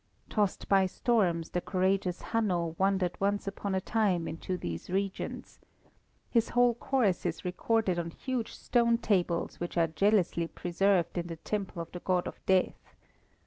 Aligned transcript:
Tossed 0.29 0.67
by 0.67 0.87
storms, 0.87 1.51
the 1.51 1.61
courageous 1.61 2.23
Hanno 2.23 2.73
wandered 2.79 3.15
once 3.21 3.45
upon 3.45 3.75
a 3.75 3.79
time 3.79 4.27
into 4.27 4.57
these 4.57 4.89
regions. 4.89 5.59
His 6.27 6.49
whole 6.49 6.73
course 6.73 7.23
is 7.23 7.45
recorded 7.45 7.99
on 7.99 8.09
huge 8.09 8.51
stone 8.55 8.97
tables 8.97 9.59
which 9.59 9.77
are 9.77 9.85
jealously 9.85 10.47
preserved 10.47 11.19
in 11.19 11.27
the 11.27 11.35
temple 11.35 11.79
of 11.83 11.91
the 11.91 11.99
God 11.99 12.27
of 12.27 12.43
Death. 12.47 12.95